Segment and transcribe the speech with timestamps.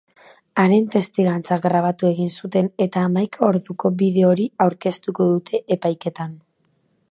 [0.61, 6.37] Haren testigantza grabatu egin zuten eta hamaika orduko bideo hori aurkeztuko dute epaiketan.